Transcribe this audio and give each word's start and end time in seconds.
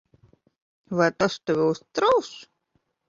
Vai 1.01 1.09
tas 1.19 1.35
tevi 1.45 1.63
uztrauc? 1.75 2.29